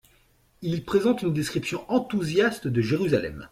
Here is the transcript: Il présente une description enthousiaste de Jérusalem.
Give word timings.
Il 0.63 0.83
présente 0.83 1.21
une 1.21 1.31
description 1.31 1.85
enthousiaste 1.87 2.67
de 2.67 2.81
Jérusalem. 2.81 3.47